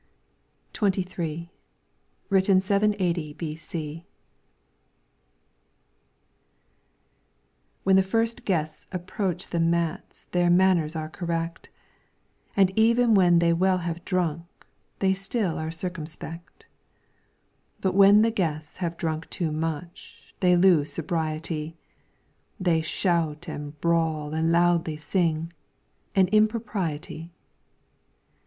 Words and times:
LYRICS 0.81 1.13
FROM 1.13 1.25
THE 1.25 1.45
CHINESE 1.45 1.45
XXIII 1.45 1.51
Written 2.31 2.59
780 2.61 3.33
b.c. 3.33 4.05
When 7.83 8.01
first 8.01 8.37
the 8.37 8.41
guests 8.41 8.87
approach 8.91 9.49
the 9.49 9.59
mats 9.59 10.23
Their 10.31 10.49
manners 10.49 10.95
are 10.95 11.07
correct; 11.07 11.69
And 12.57 12.71
even 12.75 13.13
when 13.13 13.37
they 13.37 13.53
well 13.53 13.77
have 13.77 14.03
drunk, 14.03 14.47
They 14.97 15.13
still 15.13 15.59
are 15.59 15.69
circumspect. 15.69 16.65
But 17.79 17.93
when 17.93 18.23
the 18.23 18.31
guests 18.31 18.77
have 18.77 18.97
drunk 18.97 19.29
too 19.29 19.51
much, 19.51 20.33
They 20.39 20.57
lose 20.57 20.91
sobriety; 20.91 21.77
They 22.59 22.81
shout 22.81 23.47
and 23.47 23.79
brawl 23.79 24.33
and 24.33 24.51
loudly 24.51 24.97
sing, 24.97 25.53
An 26.15 26.27
impropriety. 26.29 27.29